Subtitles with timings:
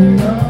[0.00, 0.49] Yeah.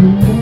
[0.00, 0.39] Thank you.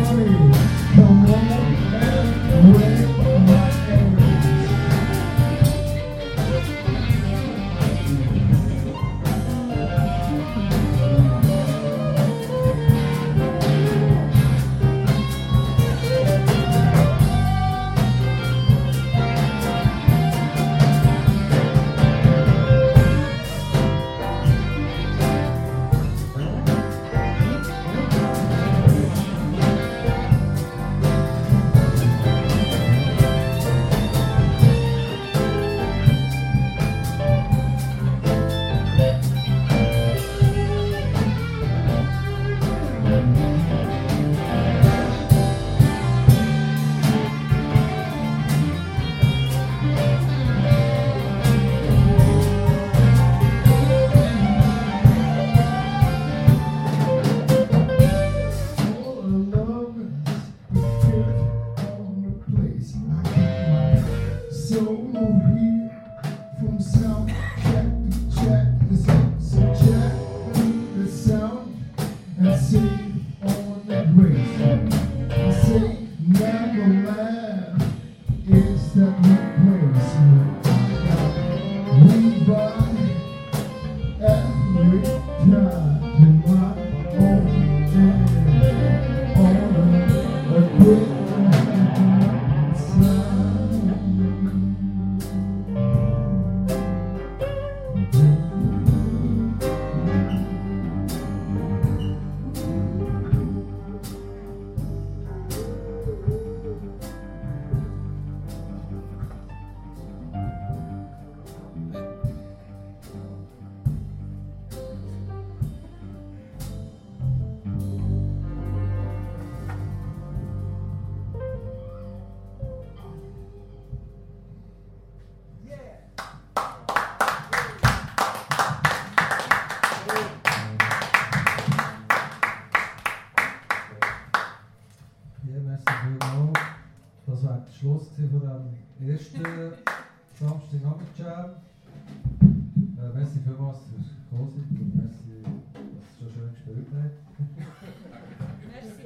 [76.80, 77.47] Amen.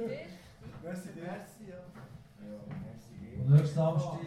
[0.05, 1.69] Merci, merci.
[1.69, 1.79] Ja,
[2.83, 3.39] merci.
[3.39, 4.19] Und nächsten Samstag,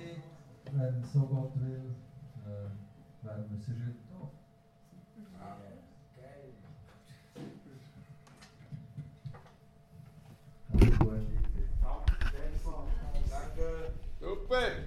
[0.72, 1.94] wenn es so Gott will,
[2.46, 4.06] äh, werden wir sie ah, schütten.
[14.18, 14.85] Super!